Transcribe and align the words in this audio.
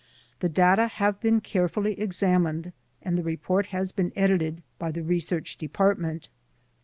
The 0.39 0.49
data 0.49 0.87
have 0.87 1.19
been 1.21 1.41
care 1.41 1.67
fully 1.69 1.99
examined 2.01 2.73
and 3.03 3.19
the 3.19 3.23
report 3.23 3.67
has 3.67 3.91
been 3.91 4.11
edited 4.15 4.63
by 4.79 4.89
the 4.91 5.03
Research 5.03 5.57
Department. 5.57 6.27